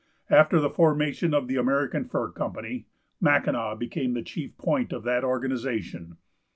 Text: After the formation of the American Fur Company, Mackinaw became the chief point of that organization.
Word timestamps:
After 0.31 0.59
the 0.59 0.71
formation 0.71 1.31
of 1.31 1.47
the 1.47 1.57
American 1.57 2.05
Fur 2.05 2.31
Company, 2.31 2.87
Mackinaw 3.21 3.75
became 3.75 4.15
the 4.15 4.23
chief 4.23 4.57
point 4.57 4.91
of 4.91 5.03
that 5.03 5.23
organization. 5.23 6.17